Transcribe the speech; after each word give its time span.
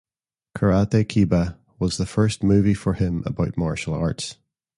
"Karate 0.57 1.05
Kiba" 1.07 1.59
was 1.77 1.97
the 1.97 2.07
first 2.07 2.41
movie 2.41 2.73
for 2.73 2.95
him 2.95 3.21
about 3.27 3.55
martial 3.55 3.93
arts. 3.93 4.35